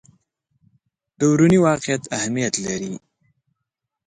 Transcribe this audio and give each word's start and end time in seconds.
دروني 1.19 1.57
واقعیت 1.65 2.03
اهمیت 2.17 2.53
لري. 2.65 2.93